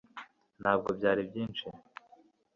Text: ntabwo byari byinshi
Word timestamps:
ntabwo 0.61 0.87
byari 0.97 1.21
byinshi 1.29 1.65